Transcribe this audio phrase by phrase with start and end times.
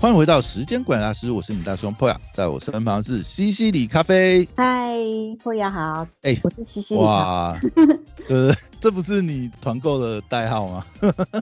[0.00, 4.48] 欢迎回到时间管理大师，我是你大兄 Poya，在我身旁是西西里咖啡。
[4.56, 4.96] 嗨
[5.44, 7.86] ，Poya 好，哎我是西西里咖哇，对
[8.26, 10.82] 对对，这不是你团购的代号吗？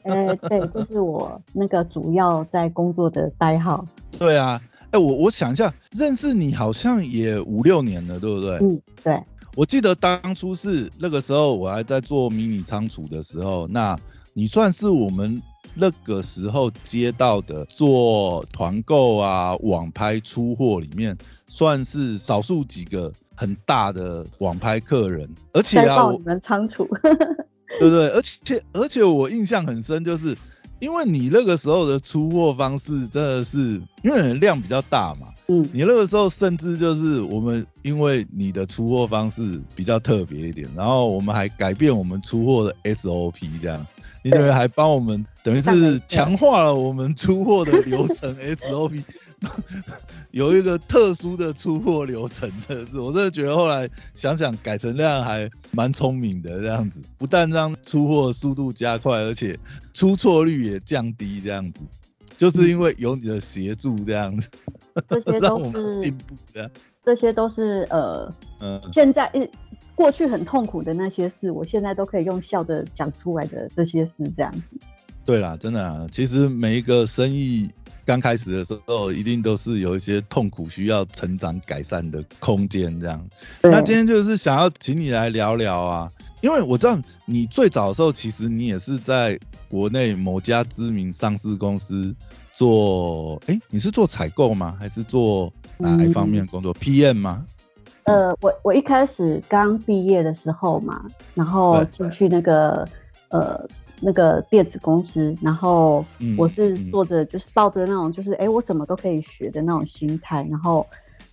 [0.02, 3.84] 呃，对，这是我那个主要在工作的代号。
[4.18, 8.56] 对啊，哎，我我想一下，认识你好像也五六年了，对不对？
[8.56, 9.22] 嗯，对，
[9.54, 13.96] 我记得当初是那个时候我还在做迷你仓储的时候，那
[14.32, 15.40] 你算是我们
[15.74, 26.88] 那个时候接到的做团购啊、网拍出货里面，算是少数几个很大的网拍客人，而且啊，我们仓储。
[27.78, 28.08] 对不对？
[28.08, 30.36] 而且而且我印象很深，就是
[30.80, 43.86] 因为你那个时候的出货方式真的是，因为量比较大嘛，嗯，你那个时候甚至就是我们因为你的出货方式比较特别一点，然后我们还改变我们出货的 SOP 这样，
[44.52, 49.02] 还帮我们等于是强化了我们出货的流程 SOP，
[50.30, 59.58] 有一个特殊的出货流程，真的是我真的觉得后来想想改成那样还蛮聪明的这样子，不但让出货速度加快，而且
[59.92, 61.80] 出错率也降低这样子。
[62.38, 64.48] 就是因为有你的协助这样子，
[65.10, 66.70] 这些都是进是步的。
[67.04, 69.46] 这些都是呃，嗯，现在呃
[69.94, 74.78] 过去很痛苦的那些事，我现在都可以用笑着讲出来的这些事，这样子。
[75.24, 77.70] 对啦，真的啊，其实每一个生意
[78.04, 83.28] 刚开始的时候，一定都是有一些痛苦需要成长改善的空间这样。
[83.62, 86.08] 那今天就是想要请你来聊聊啊，
[86.40, 92.14] 因为我知道你最早的时候，其实你也是在国内某家知名上市公司
[92.52, 94.76] 做，哎、你是做采购吗？
[94.80, 97.44] 还是做哪一方面工作、p m 吗？
[98.04, 102.88] 呃，我我一开始刚毕业的时候嘛，然后对进去那个
[103.28, 103.62] 呃
[104.00, 110.86] 那个电子公司，然后嗯我是嗯做着就是抱着那种就是哎、诶我什么都可以学的那种心态，然后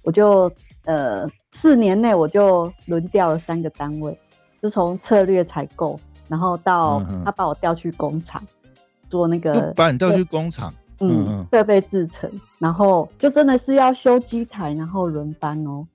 [0.03, 0.51] 我就
[0.83, 4.15] 呃四年内我就轮调了三个单位，
[4.61, 8.41] 就从策略采购，然后到他把我调去工厂
[9.09, 15.85] 做那就个把你调去工厂，嗯设备制成，然后就真的是要修机台，然后轮班哦，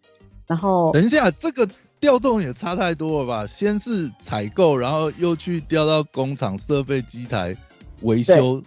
[0.47, 3.47] 然后等一下，这个调动也差太多了吧？
[3.47, 7.57] 先是采购，然后又去调到工厂设备机台
[8.03, 8.63] 维修、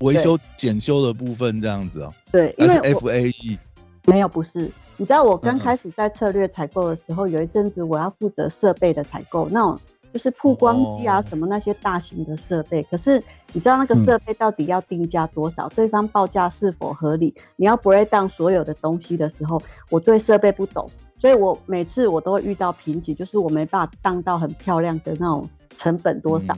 [0.00, 3.58] 维修检修的部分这样子哦、对，因为 FAE？
[4.06, 9.78] 没有不是，你知道我刚开始在策略采购的时候，有一阵子我要负责设备的采购，那种
[10.12, 19.60] 就是曝光机啊哦什么那些大型的设备，可是你知道那个嗯设备到底要定价多少，对方报价是否合理，你要 break down 所有的东西的时候，
[19.90, 20.88] 我对设备不懂，
[21.18, 26.54] 所以我每次我都会遇到瓶颈，就是我没办法当到很漂亮的那种成本多少。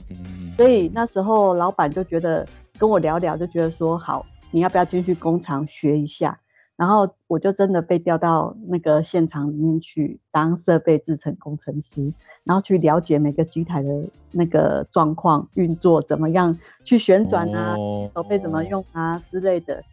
[0.55, 2.47] 所以那时候老板就觉得
[2.77, 6.39] 跟我聊聊，就觉得说好，你要不要进去工厂学一下？
[6.75, 19.83] 然后我就真的被调到那个现场里面去当设备制成工程师，然后去了解每个机台的那个状况、运作怎么样，去旋转啊，哦手背怎么用啊之类的。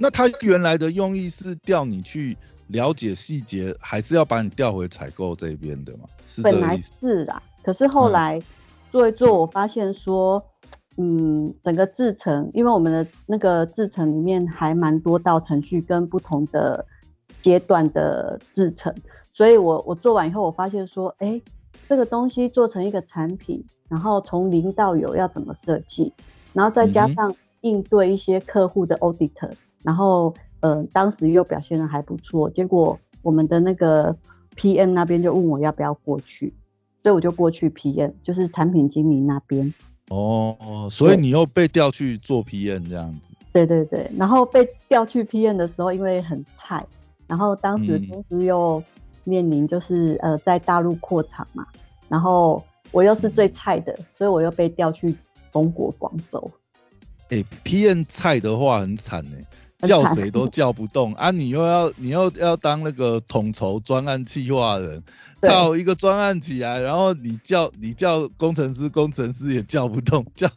[0.00, 2.36] 那他原来的用意是调你去
[2.68, 6.04] 了解细节，还是要把你调回采购这边的嘛？
[6.26, 6.78] 是本来？
[6.78, 8.42] 是啦，可是后嗯来
[8.90, 10.57] 做一做，我发现说，嗯，
[11.62, 16.84] 整个制程，因为我们的那个制程里面还蛮多道程序跟不同的
[17.40, 18.92] 阶段的制程，
[19.32, 21.40] 所以我我做完以后，我发现说，哎，
[21.86, 26.12] 这个东西做成一个产品，然后从零到有要怎么设计，
[26.52, 29.30] 然后再加上应对一些客户的 audit，
[29.84, 34.16] 然后呃，当时又表现的还不错，结果我们的那个
[34.56, 36.52] PM 那边就问我要不要过去，
[37.04, 39.72] 所以我就过去 PM，就是产品经理那边。
[40.10, 43.18] 哦，所以你又被调去做 PM 这样子。
[43.52, 46.84] 对对对，然后被调去 PM 的时候，因为很菜，
[47.26, 48.82] 然后当时嗯公司又
[49.24, 51.66] 面临就是呃在大陆扩厂嘛，
[52.08, 55.14] 然后我又是最菜的，所以我又被调去
[55.52, 56.50] 中国广州。
[57.30, 59.46] 哎、p m 菜的话很惨哎、很惨
[59.86, 61.30] 叫谁都叫不动啊！
[61.30, 65.02] 你又要你又要当那个统筹专案企划人，
[65.40, 70.48] 到一个专案起来，然后你叫你叫工程师，工程师也叫不动， 叫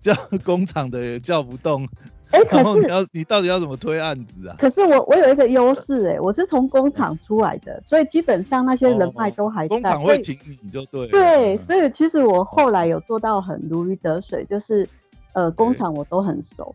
[0.00, 0.12] 叫
[0.44, 1.88] 工厂的也叫不动，
[2.32, 4.56] 哎，然后可是你要你到底要怎么推案子啊？
[4.58, 9.76] 可是我我有一个优势哎，我是从工厂出来的，所以基本上那些人脉都还在。
[9.76, 11.08] 哦工厂会挺你就对了。
[11.08, 14.86] 对，嗯所以其实我后来有做到很如鱼得水，就是
[15.32, 16.74] 呃工厂我都很熟，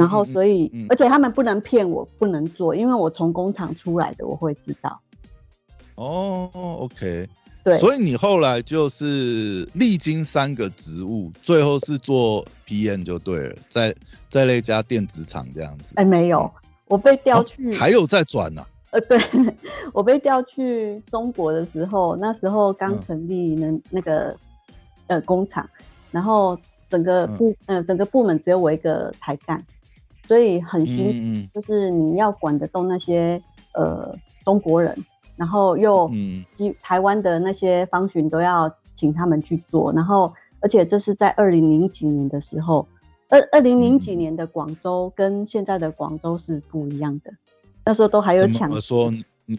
[0.00, 0.86] 然后所以、嗯。
[0.88, 5.00] 而且他们不能骗我，不能做，因为我从工厂出来的，我会知道。
[5.94, 7.28] 哦，OK，
[7.62, 13.94] 对，所以你后来就是历经三个职务，最后是做 PM 就对了，在
[14.30, 15.92] 在那家电子厂这样子。
[15.96, 16.50] 哎，没有，
[16.86, 18.64] 我被调去，还有在转呢。
[18.92, 19.20] 呃，对，
[19.92, 24.34] 我被调去中国的时候，那时候刚成立那那个
[25.06, 25.68] 呃工厂，
[26.10, 26.58] 然后
[26.88, 29.62] 整个部呃整个部门只有我一个台干，
[30.30, 33.42] 所以很辛苦，就是你要管得动那些
[33.74, 34.96] 呃中国人，
[35.34, 36.08] 然后又
[36.46, 42.86] 西台湾的那些方巡都要请他们去做，然后而且这是在二零零几年的时候，
[43.28, 47.32] 二二零零几年的广州跟现在的广州是不一样的。
[47.84, 48.70] 那时候都还有抢。
[48.70, 49.10] 么说
[49.46, 49.58] 你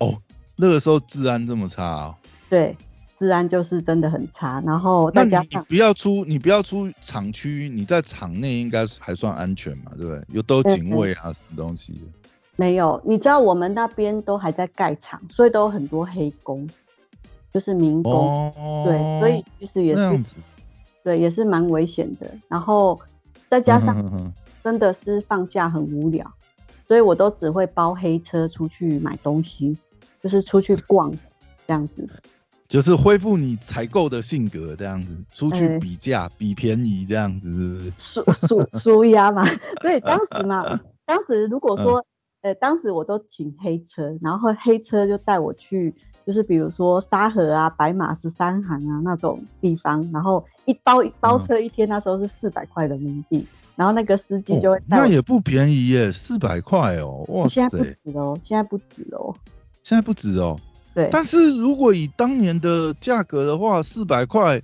[0.00, 0.16] 哦，
[0.56, 2.18] 那个时候治安这么差啊？
[2.48, 2.74] 对，
[3.18, 4.62] 治安就是真的很差。
[4.66, 10.24] 然后再加上你不要出，你不要出厂区，你在厂内应该还算安全嘛，对不对？
[10.32, 12.00] 有都警卫啊，什么东西？
[12.56, 16.68] 没有，你知道我们那边都还在盖厂，所以都有很多黑工，
[17.52, 18.52] 就是民工。
[18.84, 20.20] 对，所以其实也是，
[21.04, 22.28] 对，也是蛮危险的。
[22.48, 23.00] 然后
[23.48, 24.32] 再加上
[24.64, 26.28] 真的是放假很无聊。
[26.86, 29.76] 所以我都只会包黑车出去买东西，
[30.22, 31.12] 就是出去逛
[31.66, 32.08] 这样子，
[32.68, 39.44] 就是恢复你采购的性格这样子，出去比价比便宜这样子，输输输压嘛。
[39.80, 42.04] 所以当时嘛， 当时如果说，
[42.42, 45.94] 呃，当时我都请黑车，然后黑车就带我去，
[46.26, 53.46] 就是比如说沙河啊、白马十三行啊那种地方，然后一包一包车一天那时候是四百块人民币。
[53.76, 57.48] 然后那个司机就会，那也不便宜耶，四百块哦，哇塞！
[57.48, 59.34] 现在不止哦，现在不止哦，
[59.84, 60.58] 现在不止哦。
[60.98, 61.08] 对。
[61.12, 64.60] 但是如果以当年的价格的话，四百块，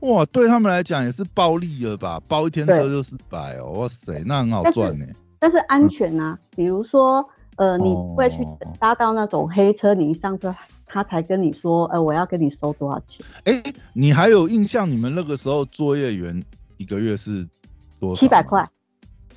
[0.00, 2.20] 哇，对他们来讲也是暴利了吧？
[2.28, 5.06] 包一天车就四百哦，哇塞，那很好赚呢。
[5.40, 8.38] 但是安全啊，比如说，呃，你会去
[8.78, 10.54] 搭到那种黑车，你一上车，
[10.86, 13.26] 他才跟你说，呃，我要跟你收多少钱？
[13.44, 13.62] 哎，
[13.92, 14.88] 你还有印象？
[14.88, 16.44] 你们那个时候作业员
[16.76, 17.48] 一个月是？
[18.00, 18.16] 多？
[18.16, 18.68] 七百块，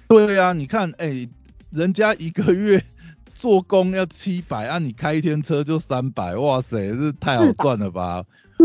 [0.07, 1.30] 对啊，你看，哎，
[1.69, 2.83] 人家一个月
[3.36, 8.24] 做工要七百，啊，你开一天车就三百，哇塞，这太好赚了吧？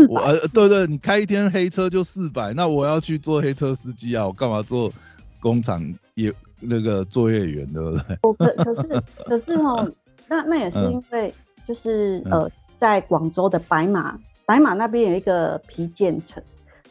[0.09, 4.91] 我，呃，对对，你开一天黑车就四百，那我要去做黑车司机啊，我干嘛做
[5.39, 5.79] 工厂
[6.15, 8.17] 业那个作业员，对不对？
[8.23, 9.87] 我可可是 可是哦，
[10.27, 11.31] 那那也是因为
[11.67, 14.17] 就是呃，在广州的白马，
[14.47, 16.41] 白马那边有一个皮件城，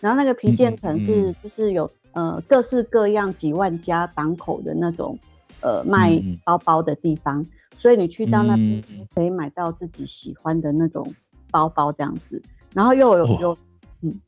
[0.01, 1.91] 然后那个皮件城是就是有。
[2.13, 5.17] 呃，各式各样几万家档口的那种，
[5.61, 7.47] 呃，卖包包的地方，
[7.81, 8.85] 所以你去到那边
[9.15, 11.15] 可以买到自己喜欢的那种
[11.51, 12.41] 包包这样子，
[12.75, 13.59] 然后又有有，
[14.03, 14.21] 嗯，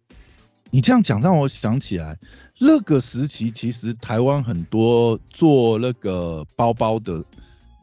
[0.70, 2.19] 你这样讲让我想起来，
[2.58, 7.22] 那个时期其实台湾很多做那个包包的，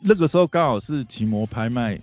[0.02, 2.00] 那个时候刚好是骑摩拍卖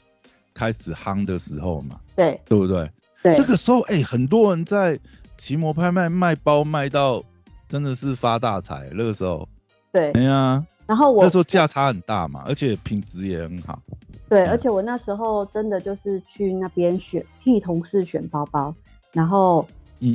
[0.55, 2.89] 开始夯的时候嘛，对，对不对？
[3.23, 4.99] 对，那个时候哎，很多人在
[5.37, 7.23] 骑摩拍卖卖包卖到。
[7.69, 9.49] 真的是发大财，那个时候。
[9.91, 10.13] 对。
[10.13, 10.65] 对啊。
[10.87, 13.79] 然后我那时候价差很大嘛，而且品质也很好。
[14.29, 18.75] 对，而且我那时候真的就是去那边选，替同事选包包，
[19.13, 19.67] 然后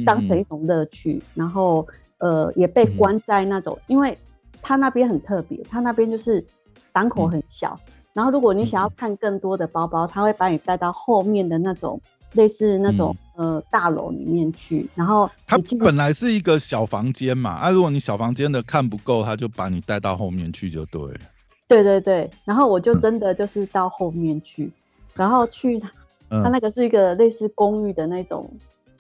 [0.06, 1.88] 当成一种乐趣，然后
[2.20, 4.18] 呃也被关在那种，因为
[4.62, 6.44] 他那边很特别，他那边就是
[6.92, 7.80] 档口很小，
[8.14, 12.00] 然后如果你想要看更多的包包，他会把你带到后面的那种。
[12.34, 21.20] 类似那种呃大楼里面去，然后它本来是一个小房间嘛，啊，如果你小房间的看不够，他就把你带到后面去就对了。
[21.68, 24.70] 对对对，然后我就真的就是到后面去，
[25.16, 25.90] 然后去他
[26.30, 28.50] 他那个是一个类似公寓的那种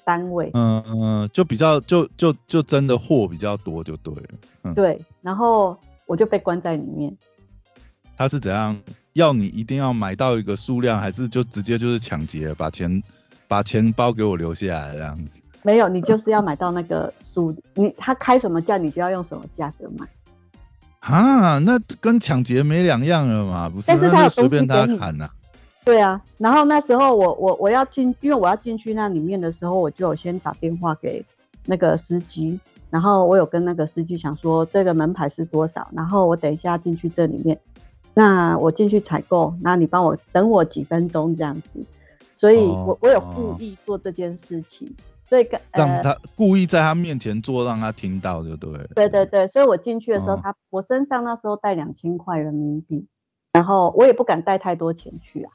[0.04, 4.74] 单位，嗯嗯，就比较就就就真的货比较多就对了。
[4.74, 7.16] 对，然后我就被关在里面。
[8.18, 8.80] 他是怎样
[9.14, 13.02] 要你一定要买到一个数量，还是就直接就是抢劫把钱？
[13.52, 15.42] 把钱包给我留下来，这样子。
[15.62, 20.08] 没有，你就是要买到那个书，你他开什么价，你就要用什么价格买。
[21.02, 23.88] 啊，那跟抢劫没两样了嘛，不是？
[23.88, 25.30] 但是他有随便他砍呐。
[25.84, 31.26] 对啊，然后那时候我我我要进，因为我要进去那里面的时候，我就有先打电话给
[31.66, 32.58] 那个司机，
[32.90, 37.60] 然后我有跟那个司机想说这个门牌是多少，然后我等一下进去这里面，
[38.14, 41.84] 那我进去采购，那你帮我等我几分钟这样子。
[42.42, 44.92] 所以，我我有故意做这件事情，
[45.30, 48.88] 所以让他故意在他面前做，让他听到就对了。
[48.96, 53.06] 对对对，所以我进去的时候，他我身上那时候带两千块人民币，
[53.54, 55.52] 然后我也不敢带太多钱去啊。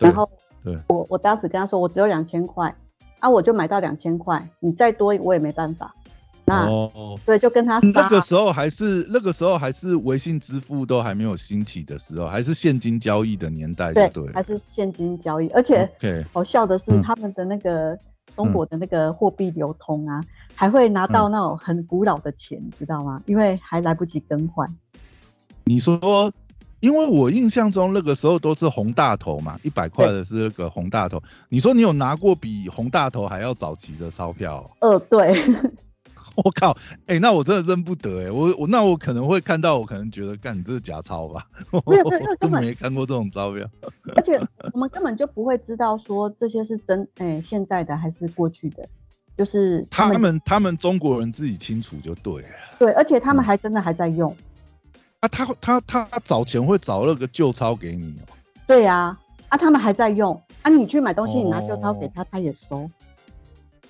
[0.00, 0.28] 然后，
[0.64, 2.74] 对，我我当时跟他说，我只有两千块，
[3.20, 5.94] 啊，我就买到两千块，你再多我也没办法。
[6.46, 14.26] 那哦，对，就跟他那个杀时候还是那个时候还是微信支付都还没有兴起的时候，还是现金交易的年代，對对。
[14.32, 15.90] 还是现金交易，而且
[16.32, 17.98] 好笑的是嗯他们的那个
[18.36, 20.22] 中国的那个货币流通啊，
[20.54, 23.20] 还会拿嗯到那种很古老的钱，你知道吗？
[23.26, 24.72] 因为还来不及更换。
[25.64, 26.32] 你说，
[26.78, 31.20] 因为我印象中那个时候都是红大头嘛，一百块的是那个红大头。
[31.48, 35.42] 你说你有拿过比红大头还要早期的钞票哦、呃，对，
[36.44, 36.76] 我靠，
[37.06, 41.46] 哎、那我真的认不得哎、我我那我可能会看到，我可能觉得，干你这是假钞吧？
[41.86, 43.66] 没有没有因为我根本没看过这种钞票。
[44.14, 44.38] 而且
[44.72, 48.86] 我们根本就不会知道说这些是真哎、现在的还是过去的，
[49.36, 52.48] 就是他们们他们中国人自己清楚就对了。
[52.78, 54.34] 对，而且他们嗯还真的还在用。
[55.20, 58.28] 啊，他他他找钱会找那个旧钞给你哦、
[58.66, 62.90] 对呀、啊，他们还在用啊，你去买东西，你拿旧钞给哦他，他也收。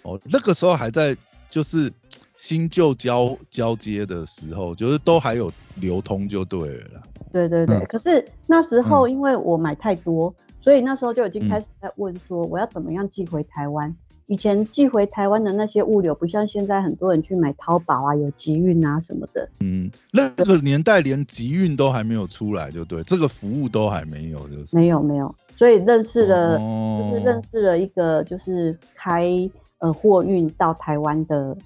[0.02, 1.16] 哦，那个时候还在
[1.50, 1.92] 就是
[2.36, 7.02] 新旧交交接的时候，就是都还有流通就对了啦。
[7.32, 13.94] 对对对，嗯可是那时候因为我买太多，所以那时候就已经嗯开始在问说我要怎么样寄回台湾。
[14.28, 19.48] 以前寄回台湾的那些物流，不像现在很多人去买淘宝啊，有集运啊什么的。
[19.60, 24.76] 嗯，那个年代连集运都还没有出来，就对，这个服务都还没有，就是。
[24.76, 29.30] 没有没有，所以认识了，哦就是认识了一个就是开
[29.78, 31.56] 呃货运到台湾的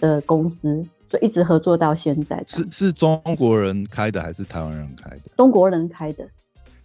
[0.00, 2.42] 的公司，所以一直合作到现在。
[2.46, 5.22] 是是中国人开的还是台湾人开的？
[5.36, 6.26] 中国人开的，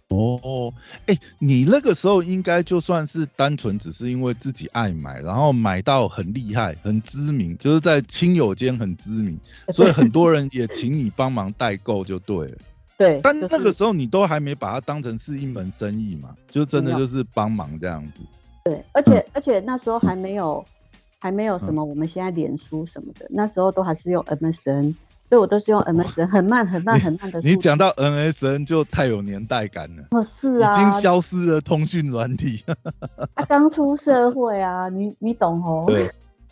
[0.08, 0.72] 哦，
[1.06, 9.36] 哎、你那个时候应该就算是单纯只是因为自己爱买，然后买到很厉害、很知名，就是在亲友间很知名，
[9.72, 12.56] 所以很多人也请你帮忙代购就对了。
[12.98, 18.22] 对，但那个时候你都还没把它当成是一门生意嘛，就真的就是帮忙这样子。
[18.64, 20.64] 对，而且、而且那时候还没有
[21.18, 24.94] 还没有什么我们现在脸书什么的，那时候都还是用 MSN，
[25.28, 27.40] 所以我都是用 MSN，很慢很慢很慢的。
[27.40, 32.62] 你讲到 MSN 就太有年代感了，哦是啊已经啊，消失了通讯软体。
[33.34, 35.84] 他刚出社会啊，你你懂哦。
[35.86, 36.10] 对，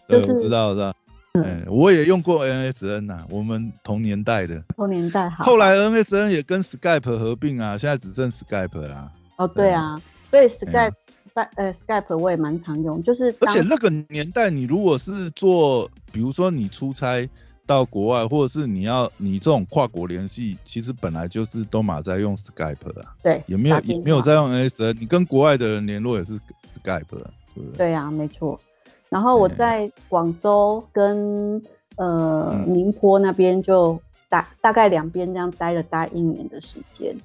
[0.08, 0.94] 对，就是我知道，我知道。
[1.34, 4.62] 嗯，我也用过 MSN 呐、我们同年代的。
[4.76, 5.44] 同年代好。
[5.44, 9.10] 后来 NSN 也跟 Skype 合并啊，现在只剩 Skype 啦。
[9.36, 10.92] 哦对啊，所以 Skype
[11.34, 17.28] 嗯呃 Skype 我也蛮常用，就是而且那个年代，你如果是做，比如说你出差
[17.66, 26.34] 到国外，或者是你要你这种跨国联系，其实本来就是都马在用 Skype 啊，对也没有也没有在用 NSN，你跟国外的人联络也是
[26.82, 27.76] Skype 啊，对不对？
[27.78, 28.58] 对啊，没错。
[29.08, 31.60] 然后我嗯在广州跟
[31.96, 37.16] 呃嗯宁波那边就大大概两边这样待了大一年的时间，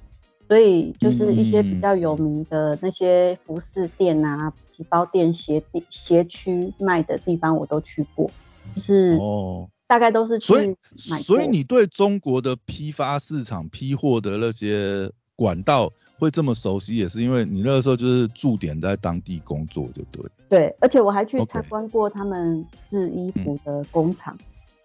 [0.50, 8.28] 所以就是一些比较有名的那些服饰店啊、皮包店、鞋店、鞋区卖的地方我都去过，
[8.74, 10.76] 就是哦，大概都是去所以。
[11.22, 15.88] 所以你对中国的批发市场批货的那些管道
[16.18, 20.28] 会这么熟悉，也是因为你那个时候就是驻点在当地工作，就对。
[20.48, 24.36] 对，而且我还去参观过他们制衣服的工厂，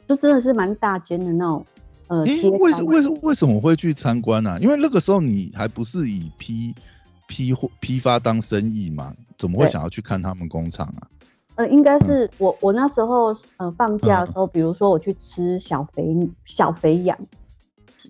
[0.07, 1.65] 就真的是蛮大间的那种。
[2.07, 6.73] 呃，诶、街为什摊为什为什么会去参观呢、因为那个时候你还不是以批
[7.27, 9.71] 批货批发当生意嘛，怎么会对。
[9.71, 11.07] 想要去看他们工厂啊？
[11.55, 16.05] 呃，应该是我我那时候呃放假的时候，比如说我去吃小肥
[16.45, 17.17] 小肥羊，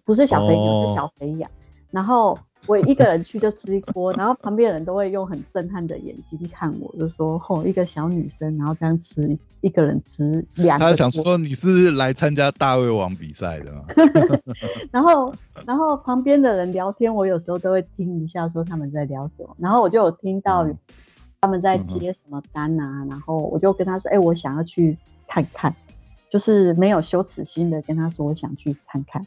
[0.04, 0.88] 不是小肥牛、哦。
[0.88, 1.50] 是小肥羊，
[1.92, 2.38] 然后
[2.68, 13.86] 我一个人去就吃一锅， 然后旁边的人都会用很震撼的眼睛看我，就说吼、一个小女生，然后这样吃一个人吃两个他想说你是来参加大胃王比赛的吗？
[14.92, 15.34] 然后，
[15.66, 19.56] 然后旁边的人聊天，我有时候都会听一下，说他们在聊什么。
[19.60, 20.78] 然后我就有听到嗯
[21.42, 25.76] 他们在接什么单啊，然后我就跟他说，哎、我想要去看看，
[26.32, 29.26] 就是没有羞耻心的跟他说我想去看看。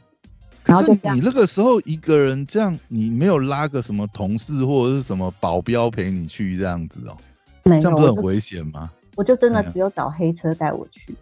[0.65, 7.17] 然可是你那个时候一个人这样，你没有拉个什么同事或者是什么保镖陪你去这样子哦、
[7.63, 8.91] 这样不是很危险吗？
[9.15, 11.15] 我就真的只有找黑车带我去。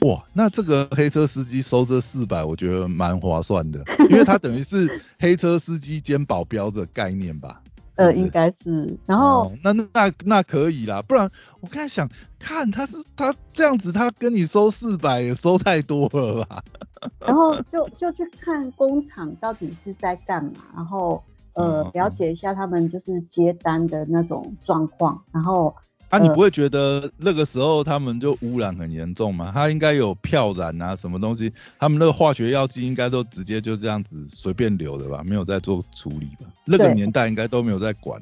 [0.00, 7.60] 哇，那这个黑车司机收这四百，我觉得蛮划算的，因为他等于是黑车司机兼保镖的概念吧。
[8.00, 8.98] 呃，应该是。
[9.06, 11.30] 然后、哦、那那那可以啦，不然
[11.60, 16.62] 我刚才想看他是他这样子，他跟你收四百也收太多了吧？
[17.20, 21.22] 然后就就去看工厂到底是在干嘛，然后
[21.54, 25.74] 呃嗯了解一下他们就是接单的那种状况，然后
[26.10, 29.50] 啊，你呃不会觉得那个时候他们就污染很严重吗？
[29.54, 36.46] 他应该有漂染啊，什么东西，他们那个化学药剂应该都直接就这样子随便流的吧，没有在做处理吧？
[36.64, 38.20] 那个年代应该都没有在管，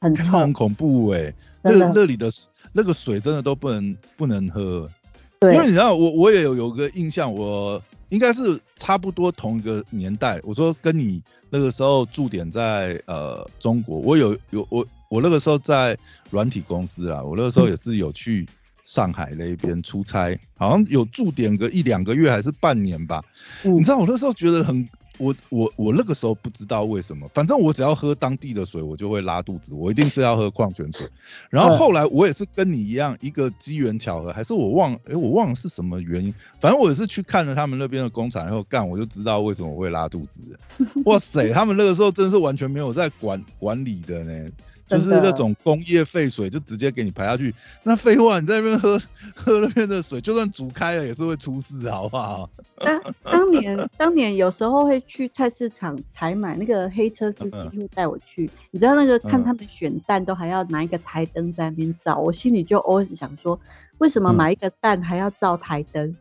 [0.00, 2.30] 很很恐怖哎、那那里的
[2.72, 4.90] 那个水真的都不能不能喝。
[5.38, 10.40] 对，因为你知道我我也有有个印象，我应该是差不多同一个年代。
[10.42, 15.96] 我说跟你那个时候驻点在呃中国，我有有我我那个时候在
[16.30, 18.46] 软体公司啦，我那个时候也是有去
[18.84, 23.24] 上海那边出差，好像有驻点个一两个月还是半年吧。
[23.64, 24.88] 嗯你知道我那时候觉得很。
[25.18, 31.08] 我我我那个时候不知道为什么，反正我只要喝当地的水，我就会拉肚子，我一定是要喝矿泉水。
[31.50, 40.58] 然后后来我也是跟你一样，一个机缘巧合，还是我忘，哎、我忘了是什么原因，反正我也是去看了他们那边的工厂然后干，我就知道为什么我会拉肚子。
[41.06, 44.50] 哇塞，他们那个时候真是完全没有在管管理的呢。
[44.88, 48.98] 就是那种工业废水就直接给你排下去，那废话你在那边喝
[49.34, 52.48] 喝那边的水，就算煮开了也是会出事，好不好？
[52.78, 63.58] 当当年当年有时候会去菜市场采买，那个黑车司机会带我去，你知道那个看嗯他们选蛋都还要拿一个台灯在那边照，我心里就 always 想说，
[63.98, 66.16] 为什么嗯买一个蛋还要照台灯？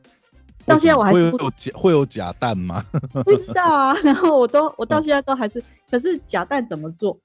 [0.66, 2.84] 到现在我还会是不有假会有假蛋吗？
[3.24, 7.16] 不知道啊， 然后我都我到现在都还是，可是假蛋怎么做？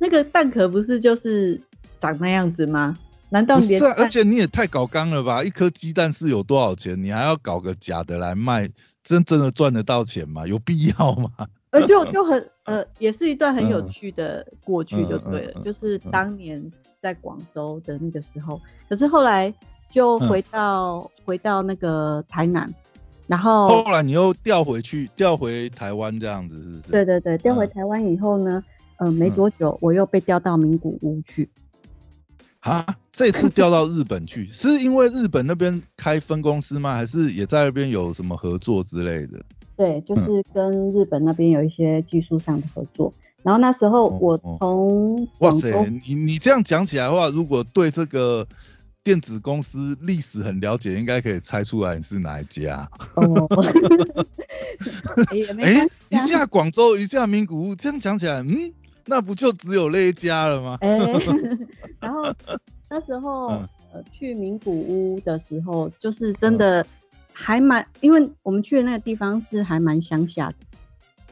[0.00, 1.60] 那个蛋壳不是就是
[2.00, 2.96] 长那样子吗？
[3.28, 5.44] 难道连而且你也太搞刚了吧？
[5.44, 7.00] 一颗鸡蛋是有多少钱？
[7.00, 8.68] 你还要搞个假的来卖，
[9.04, 10.44] 真真的赚得到钱吗？
[10.48, 11.30] 有必要吗？
[11.70, 16.60] 呃，就就很呃，也是一段很有嗯趣的过去就对了，嗯嗯嗯就是当年
[17.00, 19.54] 在广州的那个时候，可是后来
[19.88, 22.68] 就嗯回到、回到那个台南，
[23.28, 26.90] 然后后来你又调回去，调回台湾这样子，是不是？
[26.90, 28.60] 对对对，调回嗯台湾以后呢，
[29.00, 29.34] 呃，没嗯。
[29.34, 31.48] 多久我又被调到名古屋去，
[32.60, 36.94] 啊，这次调到日本去， 是因为日本那边开分公司吗？
[36.94, 39.42] 还是也在那边有什么合作之类的？
[39.76, 40.24] 对，就嗯。
[40.26, 43.10] 是跟日本那边有一些技术上的合作，
[43.42, 44.56] 然后那时候哦我哦。
[44.58, 45.72] 从哇塞，，
[46.06, 48.46] 你你这样讲起来的话，如果对这个
[49.02, 52.86] 电子公司历史很了解，应该可以猜出来你是哪一家。
[53.14, 53.48] 哦，
[55.62, 58.72] 哎 一下广州，一下名古屋，这样讲起来，嗯，
[59.06, 60.78] 那不就只有那一家了吗？
[60.80, 60.98] 哎、
[62.00, 62.32] 然后
[62.88, 63.68] 那时候、嗯。
[63.92, 66.86] 呃去名古屋的时候，就是真的
[67.32, 70.54] 还蛮，因为我们去的那个地方是还蛮乡下的，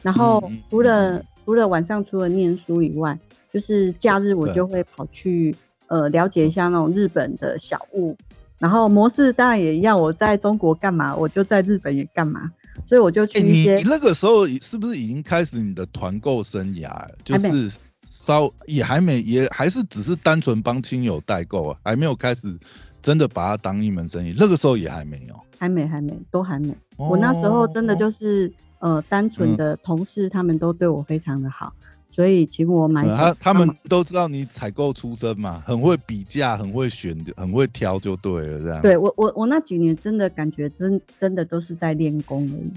[0.01, 1.25] 然后除了、嗯。
[1.45, 3.17] 除了晚上除了念书以外，
[3.53, 5.55] 就是假日我就会跑去
[5.87, 8.17] 呃了解一下那种日本的小物，
[8.59, 12.51] 然后模式当然也一样，我在中国干嘛，我就在日本也干嘛，
[12.85, 17.07] 所以我就哎、去一些、你你那个时候是不是已经开始你的团购生涯？
[17.23, 17.69] 就是
[18.09, 22.57] 稍也还没，也还是只是单纯帮亲友代购啊，还没有开始
[23.01, 24.35] 真的把它当一门生意。
[24.37, 25.39] 那个时候也还没有。
[25.57, 26.73] 还没还没都还没。
[26.95, 31.73] 我那时候真的哦就是呃单嗯纯的同事，他们都对我非常的好，
[32.19, 38.81] 所以请我买他他们都知道你采购出身嘛，很会比价，很会选，很会挑就对了，这样。
[38.81, 42.71] 对我我我那几年真的感觉真真的都是在练功而已。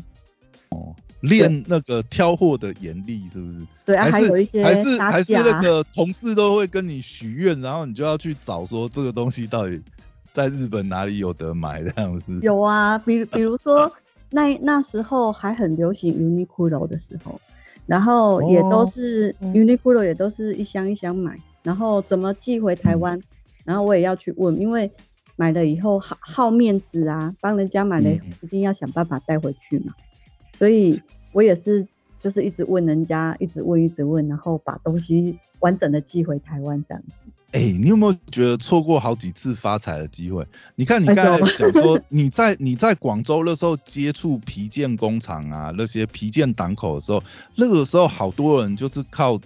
[0.69, 3.67] 哦练那个挑货的眼力是不是？
[3.85, 9.83] 对啊，还是有一些还是杀还是那个同事都会跟你许愿，然后你就要去找说这个东西到底
[10.33, 12.39] 在日本哪里有得买这样子。
[12.43, 13.93] 有啊，比比如说
[14.31, 17.41] 那那时候还很流行 Uniqlo 的时候，
[17.87, 19.53] 然后也都哦是、嗯。
[19.53, 23.21] Uniqlo 也都是一箱一箱买，然后怎么寄回台湾，
[23.65, 24.91] 然后我也要去问，因为
[25.37, 29.95] 买了以后好好面子啊，帮人家买了一定要想办法带回去嘛，
[30.59, 31.01] 所以
[31.33, 31.87] 我也是
[32.21, 37.13] 就是一直问人家，一直问一直问，然后把东西完整的寄回台湾这样子。
[37.53, 40.47] 哎、你有没有觉得错过好几次发财的机会？
[40.75, 47.23] 你看你哎刚才讲说你在你在广州那时候接触皮件工厂啊，那些皮件档口的时候，
[47.55, 49.39] 那个时候好多人就是靠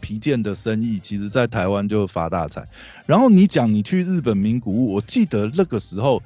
[0.00, 2.66] 皮件的生意，其实在台湾就发大财。
[3.06, 6.22] 然后你讲你去日本名古屋，我记得那个时候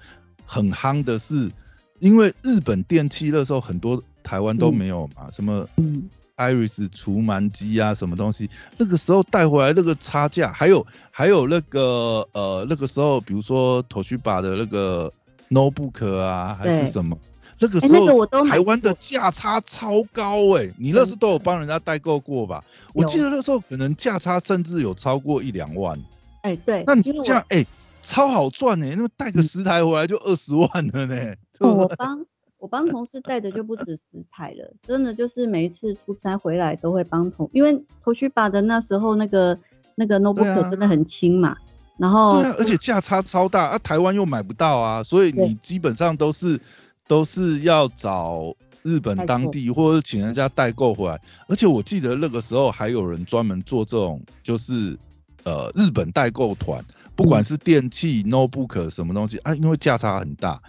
[0.46, 1.50] 很夯的是，
[1.98, 15.12] 因为日本电器那时候很多台湾都嗯没有嘛，什么嗯，Iris 除螨机啊，什么东西，那个时候带回来那个差价，还有还有那个呃那个时候，比如说 Toshiba 的那个
[15.50, 17.18] notebook 啊，还是什么，
[17.58, 22.62] 那个时候台湾的过价差超高哎、你那时候都有帮人家代购过吧？
[22.92, 25.98] 我记得那时候可能价差甚至有超过一两万，
[26.42, 27.64] 哎、对，那你这样哎、
[28.02, 32.26] 超好赚哎、那么带个十台回来就二十万了呢、我帮
[32.58, 39.56] 我帮同事带的就不止十台了，真的就是每一次出差回来都会帮同，因为头须把的那时候那个
[39.94, 41.56] 那个 notebook 啊真的很轻嘛，
[41.98, 46.60] 然后对啊，而且价差超大啊，台湾又买不到啊，所以你基本上都是
[47.06, 51.20] 都是要找日本当地或者是请人家代购回来。
[51.48, 54.96] 而且我记得那个时候还有人专门做这种，就是
[55.44, 56.82] 呃日本代购团，
[57.16, 60.62] 不管是电器、notebook 什么东西啊，因为价差很大。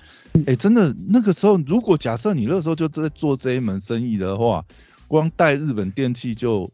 [0.45, 4.63] 哎，真的那个时候，如果假设你那时候就在做这一门生意的话，
[5.07, 6.71] 光带日本电器就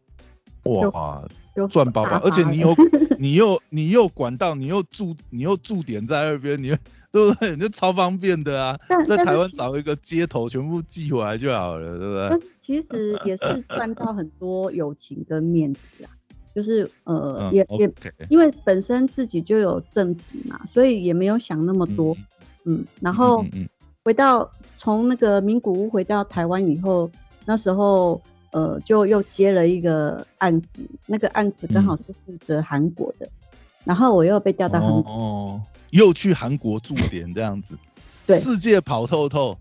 [0.64, 1.26] 哇
[1.70, 2.74] 赚包包，而且你有
[3.18, 6.68] 你又你又管道，你又驻你又驻点在那边，你
[7.10, 7.54] 对不对？
[7.54, 12.28] 你就超方便的啊，在台湾找一个接头，全部寄回来就好了，对不对？
[12.28, 16.10] 但是其实也是赚到很多友情跟面子啊。
[16.54, 17.92] 就是呃也也
[18.28, 22.16] 因为本身自己就有正职嘛，所以也没有想那么多，
[22.64, 23.44] 嗯，然后
[24.04, 27.10] 回到从那个名古屋回到台湾以后，
[27.44, 28.20] 那时候
[28.52, 33.28] 呃就又接了一个案子，那个案子刚好是负责韩国的，
[33.84, 37.76] 然后我又被调到韩国，哦，又去韩国驻点这样子，
[38.26, 39.58] 对，世界跑透透。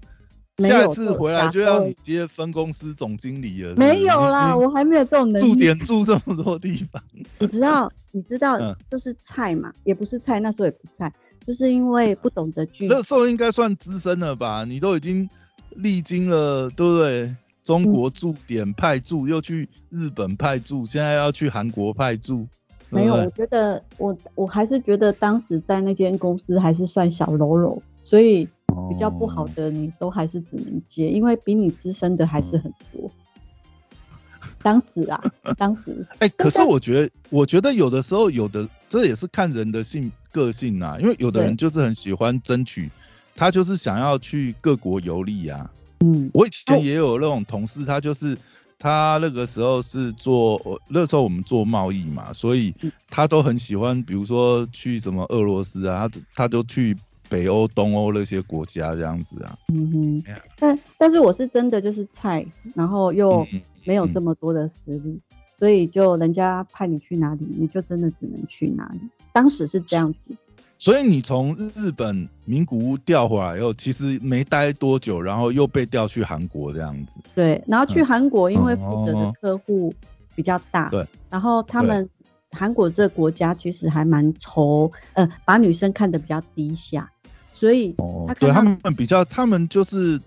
[0.59, 3.73] 下次回来就要你接分公司总经理了。
[3.75, 5.49] 没有啦，我还没有这种能力。
[5.49, 7.01] 驻点住这么多地方。
[7.39, 8.59] 你知道，你知道，
[8.91, 11.11] 就是菜嘛，也不是菜，那时候也不菜，
[11.47, 12.87] 就是因为不懂得拒。
[12.87, 14.63] 那时候应该算资深了吧？
[14.63, 15.27] 你都已经
[15.71, 17.35] 历经了，对不对？
[17.63, 22.45] 中国驻点派驻，又去日本派驻，现在要去韩国派驻。
[22.91, 28.47] 没有，我觉得我我还是觉得当时在那间公司还是算小喽啰，所以。
[28.89, 33.09] 比较不好的，你都还是只能接，因为比你资深的还是很多。
[34.61, 35.21] 当时啊，
[35.57, 42.89] 当时， 哎，可是我觉得，我觉得有的时候，有的这也是看人的性个性啊，因为有的人就是很喜欢争取，
[43.35, 45.69] 他就是想要去各国游历啊。
[45.99, 48.37] 嗯，我以前也有那种同事，他就是
[48.79, 52.73] 他那个时候是做，那时候我们做贸易嘛，所以
[53.09, 56.95] 他都很喜欢，比如说去什么俄罗斯啊，他他都去。
[57.33, 60.23] 北欧、东欧那些国家这样子啊，嗯哼，
[60.59, 63.43] 但但是我是真的就是菜，然后又
[63.85, 65.19] 没有这么多的实力，
[65.57, 68.99] 所以就人家派你去哪里，你就真的只能去哪里。
[69.31, 70.29] 当时是这样子。
[70.77, 77.19] 所以你从日本名古屋调回来以后，其实没待多久，然后又被调去韩国这样子。
[77.33, 79.91] 对，然后去韩国，因为负责的客户
[80.35, 82.07] 比较大，对，然后他们
[82.51, 87.09] 韩国这个国家其实还蛮愁，呃，把女生看得比较低下。
[87.63, 87.95] 所以，
[88.41, 90.19] 对他们比较，他们就是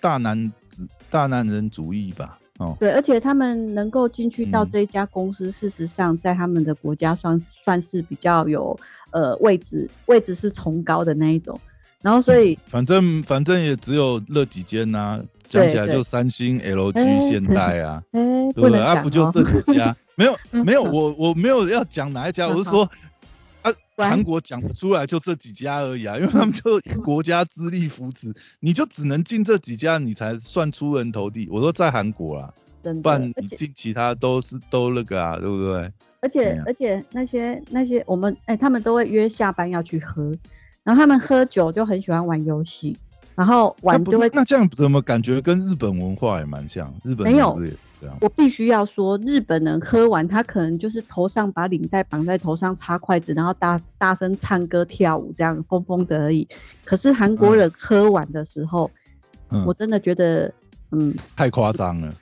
[0.00, 2.38] 大男子、大男人主义吧。
[2.58, 8.78] 哦，对，而且他们能够进去到这一家公司，事实上在他们的国家算算是比较有
[9.10, 11.58] 呃位置，位置是崇高的那一种。
[12.00, 18.78] 然后，所以反正反正也只有那几间呐，讲起来就三星、LG、现代啊，对不对？
[18.80, 19.96] 啊，不就这几家？
[20.14, 22.88] 没有 没有，我我没有要讲哪一家，我是说。
[23.96, 31.48] 啊，韩国讲不出来就这几家而已啊，因为他们就国家资历扶持，你就只能进这几家，你才算出人头地。
[31.50, 32.54] 我说在韩国啊，
[33.02, 35.92] 不然你进其他都是都那个啊，对不对？
[36.20, 40.34] 而且而且那些那些我们哎，他们都会约下班要去喝，
[40.82, 42.96] 然后他们喝酒就很喜欢玩游戏，
[43.34, 46.92] 然后玩就会那这样怎么感觉跟日本文化也蛮像？
[47.02, 47.58] 日本没有。
[48.20, 56.46] 我必须要说，日本人喝完，他可能就是头上把领带绑在头上，插筷子，然后大大声唱歌跳舞，这样疯疯的而已。
[56.84, 58.90] 可是韩国人喝完的时候，
[59.64, 60.52] 我真的觉得，
[60.90, 62.12] 嗯，太夸张了，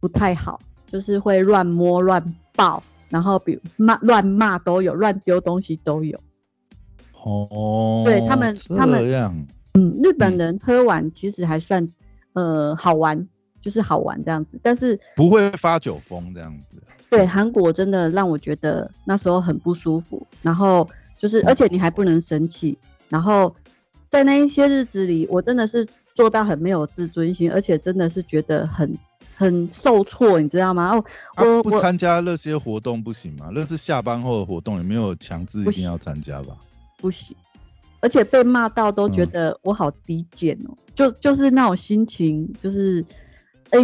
[0.00, 0.58] 不太好，
[0.90, 2.20] 就是会乱摸乱
[2.56, 6.18] 抱，然后比骂乱骂都有，乱丢东西都有。
[7.22, 11.86] 哦，对他们，他们，嗯，日本人喝完其实还算，
[12.32, 13.28] 呃，好玩。
[13.62, 16.82] 就是好玩这样子，但是不会发酒疯这样子。
[17.08, 20.26] 对，韩国真的让我觉得那时候很不舒服。
[20.42, 20.86] 然后
[21.18, 22.76] 就是，而且你还不能生气。
[23.08, 23.56] 然后
[24.10, 28.98] 在那一些日子里，我真的是做到很没有自尊心，而且真的是觉得很
[29.34, 31.02] 很受挫，你知道吗？
[31.38, 33.48] 哦，我不参加那些活动不行吗？
[33.50, 36.54] 那是下班后的活动，也没有强制一定要参加吧？
[36.98, 37.34] 不行，
[38.04, 43.02] 而且被骂到都觉得我好低贱哦，就就是那种心情，就是。
[43.70, 43.80] 哎，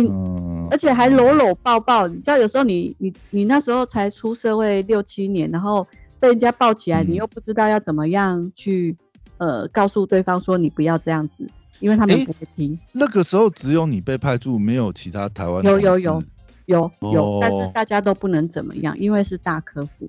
[0.71, 5.85] 而且还搂搂抱抱，你知道有时候你你你那时候才出社会六七年，然后
[6.21, 8.97] 被人家抱起来，你又不知道要怎么样去
[9.39, 11.45] 呃告诉对方说你不要这样子，
[11.81, 12.79] 因为他们不会听。
[12.93, 16.23] 那个时候只有你被派驻，没有其他台湾有有有
[16.67, 20.09] 有有，但是大家都不能怎么样，因为是大客户。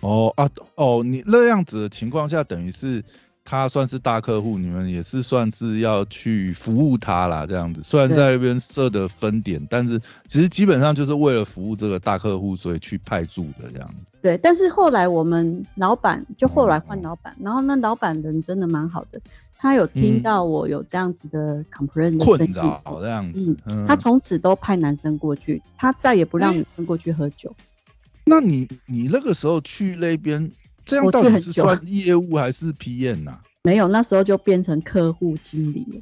[0.00, 3.04] 哦啊哦，你那样子的情况下，等于是。
[3.50, 7.80] 他算是大客户，你们也是算是要去服务他啦，这样子。
[7.82, 14.04] 虽然在那边设的分点，但是其实基本上就是为了服务这个大客户，所以去派驻的这样子。
[14.20, 19.18] 对，但是后来我们老板就后来换老板，然后那老板人真的蛮好的，
[19.56, 27.56] 他有听到我有这样子的 complaint 困扰这样子，嗯，他从此都派男生过去，他再也不让女生过去喝酒。
[28.28, 30.50] 那你你那个时候去那边？
[30.84, 33.38] 这样到底是算业务还是 PM 呐？
[33.62, 36.00] 没有，那时候就变成客户经理了。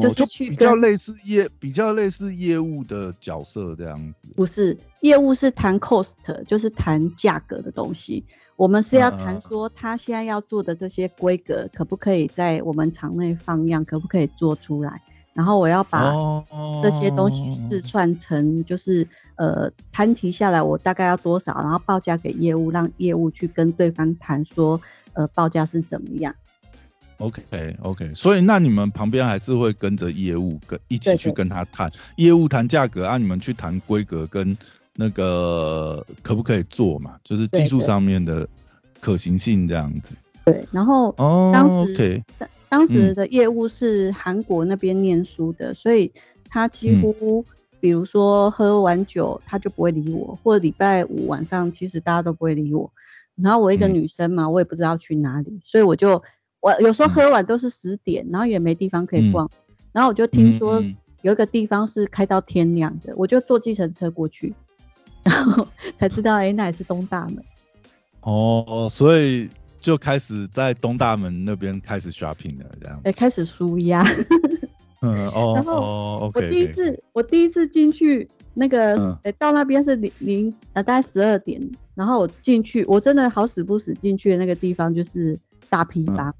[0.00, 4.28] 就是去比较类似业，比较类似业务的角色这样子。
[4.34, 6.14] 不是，业务是谈 cost，
[6.46, 8.24] 就是谈价格的东西。
[8.56, 15.02] 我们是要谈说他现在要做的这些规格，可不可以在我们厂内放样，可不可以做出来？
[15.36, 16.12] 然后我要把
[16.82, 24.80] 这些东西试串成，就是呃摊提下来，我大概要多少，然后报价给业务，让业务去跟对方谈说，
[25.12, 26.34] 呃报价是怎么样。
[27.18, 34.56] OK OK，所以那你们旁边还是会跟着业务跟一起去跟他谈，业务谈价格啊，你们去谈规格跟
[34.94, 38.48] 那个可不可以做嘛，就是技术上面的
[39.00, 40.14] 可行性这样子。
[40.46, 41.12] 对，然后
[41.52, 46.10] 当时当当时的业务是韩国那边念书的，所以
[46.48, 47.44] 他几乎
[47.78, 52.90] 比如说喝完酒他就不会理我，或者礼拜五晚上其实大家都不会理我，
[53.34, 56.22] 然后我一个女生嘛，我也不知道去哪里，所以我就。
[56.58, 59.48] 我有时候喝完都是十点，然后也没地方可以逛，
[59.92, 60.82] 然后我就听说
[61.22, 64.52] 有一个地方是开到天亮的，我就坐计程车过去，
[65.22, 67.44] 然后 才知道哎，那也是东大门。
[68.22, 69.48] 哦，所以
[69.86, 73.00] 就开始在东大门那边开始 shopping 了，这样。
[73.04, 74.04] 哎，开始舒压。
[75.00, 75.52] 嗯哦。
[75.54, 81.62] 然后我第一次我第一次进去那个，哎，到那边是零零呃大概十二点，
[81.94, 86.34] 然后我进去，我真的好死不死进去的那个地方就是大批发。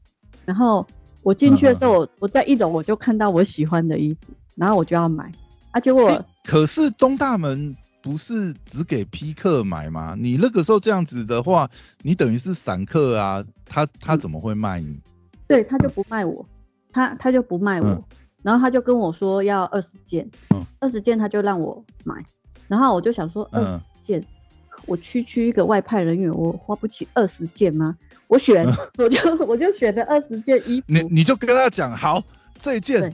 [0.45, 0.85] 然后
[1.23, 5.31] 我进去的时候，我我在一楼我就看到我喜欢的衣服，然后我就要买，
[5.71, 10.14] 啊结果可是东大门不是只给批客买吗？
[10.16, 11.69] 你那个时候这样子的话，
[12.03, 15.01] 你等于是散客啊，他他怎么会卖你？
[15.49, 16.47] 对他就不卖我，
[16.92, 18.05] 他他就不卖我，
[18.45, 20.31] 然后他就跟我说要二十件，
[20.79, 22.14] 二十件他就让我买，
[22.69, 24.25] 然后我就想说二十件，
[24.87, 27.97] 我区区一个外派人员，我花不起二十件吗？
[28.29, 28.64] 我选，
[28.99, 30.87] 我就我就选了二十件衣服。
[30.87, 32.23] 你你就跟他讲，好，
[32.57, 33.12] 这一件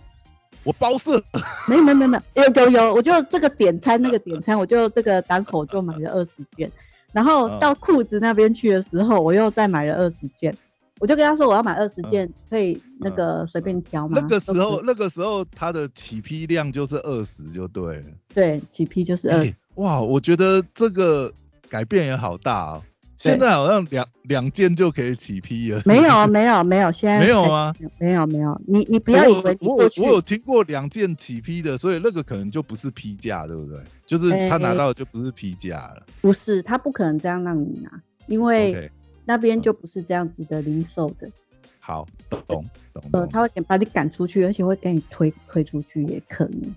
[0.64, 1.22] 我包色。
[1.68, 6.70] 没有没有没有有有有，我就这个点餐那个点餐，我就这个档口就买了二十件。
[7.12, 10.56] 然后到裤子那边去的时候，我又再买了二十件。
[10.98, 14.18] 我就跟他说我要买二十件，可以那个随便挑吗？
[14.20, 18.04] 那个时候那个时候他的起批量就是二十就对了。
[18.32, 19.52] 对，起批就是二十。
[19.74, 21.32] 哇，我觉得这个
[21.68, 22.82] 改变也好大啊。
[23.30, 25.80] 现在好像两两件就可以起批了。
[25.84, 27.72] 没有没有没有，现在没有吗？
[27.98, 33.80] 没有没有，你你不要以为我我我有听过两件起批的，所以那个可能就不是批价，对不对？
[34.06, 36.04] 就是他拿到的就不是批价了。
[36.20, 38.90] 不是，他不可能这样让你拿，因为
[39.24, 41.30] 那边就不是这样子的零售的。
[41.78, 42.64] 好，懂懂。
[43.12, 46.74] 呃，他会把你赶出去，而且会给你推推出去，也可能。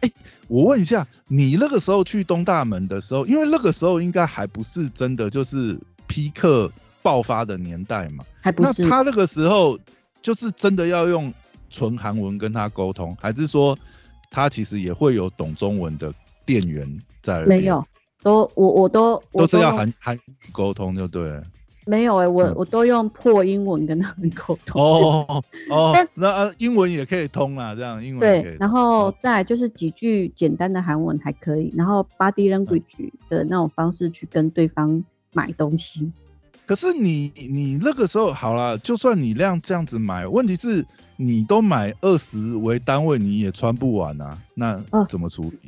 [0.00, 0.10] 哎，
[0.48, 6.70] 我问一下，你那个时候去东大门的时候，因为那个时候应该还不是真的就是批克
[7.02, 8.82] 爆发的年代嘛，还不是？
[8.82, 9.78] 那他那个时候
[10.22, 11.32] 就是真的要用
[11.68, 13.78] 纯韩文跟他沟通，还是说
[14.30, 16.12] 他其实也会有懂中文的
[16.44, 17.44] 店员在？
[17.44, 17.84] 没有，
[18.22, 20.20] 都我我都都是要韩韩语
[20.52, 21.40] 沟通就对。
[21.86, 24.80] 没有哎，我我都用破英文跟他们沟通。
[24.80, 36.12] 哦哦， 那英文也可以通啦，这样英文对，然后再就是几句简单的韩文还可以，然后 body language 的那种方式去跟对方买东西。
[36.66, 45.58] 可是你你那个时候好了，就算你那样这样子买，问题是你都买二十为单位，你也穿不完啊，那怎么处理？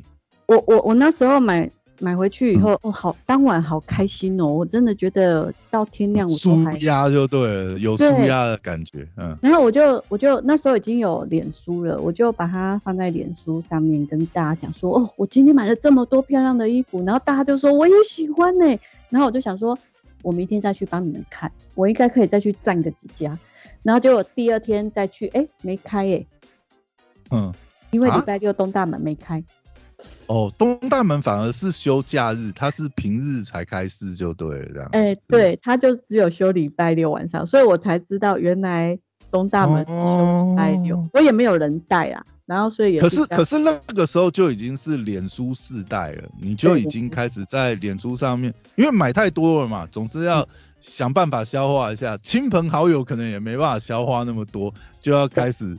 [0.45, 1.69] 我我我那时候买。
[1.99, 6.77] 买回去以后，哦，好，当晚好开心哦，我真的觉得到天亮我都还。
[6.79, 9.37] 压就对了，有舒压的感觉，嗯。
[9.41, 18.65] 然后我就我就那时候已经有脸书了，我就把它放在脸书上面跟大家讲说，哦，我今天买了这么多漂亮的衣服，然后大家就说我也喜欢呢，
[19.09, 19.77] 然后我就想说，
[20.23, 23.37] 我明天再去帮你们看，我应该可以再去赞个几家，
[23.83, 26.25] 然后结果第二天再去，哎，没开耶。
[27.31, 27.53] 嗯，
[27.91, 29.43] 因为礼拜六东大门没开。
[30.27, 34.89] 哦，东大门反而是休假日，它是平日才开市就对了，这样。
[34.93, 38.97] 哎，对，它就只有休礼拜六晚上，所以我才知道原来
[39.29, 43.01] 东大门休礼拜六，我也没有人带啊，然后所以也。
[43.01, 50.47] 可是可是那个时候就已经是脸书世代了，你就已经开始在脸书上面，因为买太多了嘛，总是要
[50.81, 55.77] 想办法消化一下，亲朋好友可能也没办法消化那么多，就要开始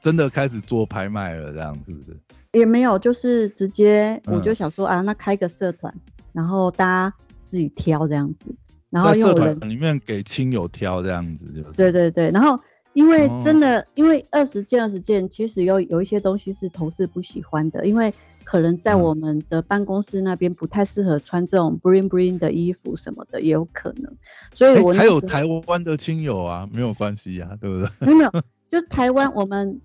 [0.00, 2.16] 真的开始做拍卖了，这样是不是？
[2.52, 5.94] 也没有，就是直接我就想说啊，那开个社团，
[6.32, 8.54] 然后大家自己挑这样子，
[8.90, 11.70] 然后社团里面给亲友挑这样子就是。
[11.76, 12.58] 对对对，然后
[12.94, 18.12] 因为真的，因为二十件二十件，其实有有一些东西是同事不喜欢的，因为
[18.44, 24.10] 可能在我们的办公室那边不太适合穿这种 bling bling 的衣服什么的，也有可能。
[24.54, 27.88] 所以我还有台湾的亲友啊，没有关系呀，对不对？
[28.06, 28.30] 没有没有，
[28.72, 29.80] 就台湾我们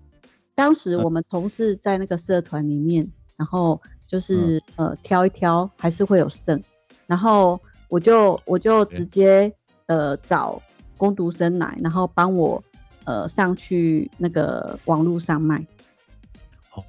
[0.54, 6.62] 当时我们同事在那个社团里面，然后就是呃挑一挑，还是会有剩，
[7.06, 9.52] 然后我就我就直接
[9.86, 10.60] 呃找
[10.96, 12.62] 工读生来，然后帮我。
[13.06, 15.62] 呃，上去那个网络上卖。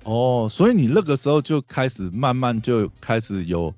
[0.05, 3.73] 哦，所以你那个时候就开始慢慢就开始有，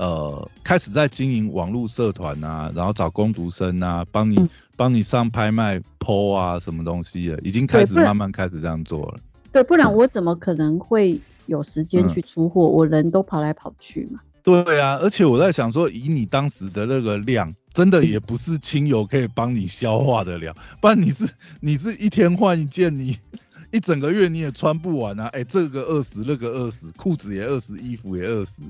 [0.00, 9.18] 呃，开始在经营网络社团啊，然后找工读生啊，帮你帮你上拍卖 PO 啊，什么东西的，已经开始慢慢开始这样做了。
[9.52, 12.66] 对，不然我怎么可能会有时间去出货？
[12.66, 14.20] 我人都跑来跑去嘛。
[14.42, 17.54] 对啊，而且我在想说，以你当时的那个量。
[17.72, 21.24] 真的也不是亲友可以帮你消化得了，不然你是
[21.62, 23.16] 你是一天换一件，你
[23.70, 25.28] 一整个月你也穿不完啊！
[25.28, 28.62] 哎，这个二十，那个二十，裤子也二十，衣服也二十，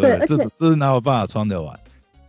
[0.00, 1.78] 对，这这是哪有办法穿得完？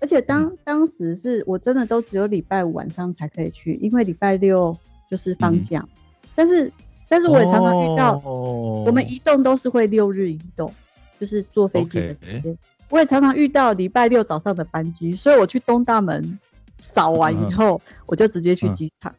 [0.02, 4.78] 而且当当时是我真的都只有礼拜五晚上才可以去，因为礼拜六
[5.10, 5.84] 就是放假。
[6.36, 6.72] 但是
[7.08, 10.72] 但是我也常常遇到，我们移动都是会六日移动，
[11.20, 12.58] 就是坐飞机的时间。
[12.90, 16.38] 我也常常遇到礼拜六早上的班机，所以我去东大门
[16.80, 19.16] 扫完以后，我就直接去机场，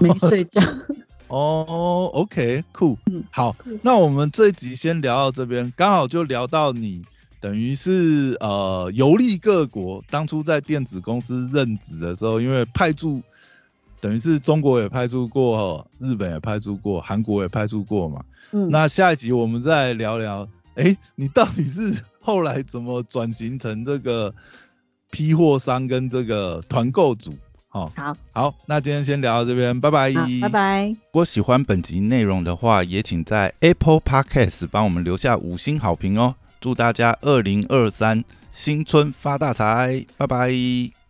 [0.00, 0.60] 没睡觉。
[1.28, 7.02] 哦，OK，cool，嗯，好，那我们这一集先聊到这边，刚好就聊到你
[7.40, 13.22] 等于是呃游历各国，当初在电子公司任职的时候，因为派驻
[14.00, 18.24] 等于是中国也派驻过，日本也派驻过，韩国也派驻过嘛。
[18.52, 21.94] 嗯，那下一集我们再聊聊，哎，你到底是？
[22.20, 24.34] 后来怎么转型成这个
[25.12, 27.32] 批货商跟这个团购组？
[27.94, 30.86] 好，好，那今天先聊到这边，拜拜，拜拜。
[30.88, 36.34] 如果喜欢本集内容的话，也请在 Apple Podcast 帮我们留下五星好评哦。
[36.60, 40.96] 祝大家二零二三新春发大财，拜拜。